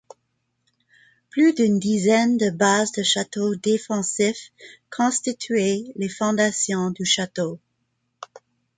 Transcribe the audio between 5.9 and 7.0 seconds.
les fondations